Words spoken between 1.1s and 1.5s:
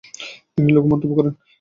করেন।